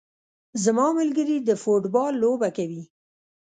زما 0.63 0.87
ملګري 0.99 1.37
د 1.41 1.49
فوټبال 1.61 2.13
لوبه 2.23 2.49
کوي 2.57 2.83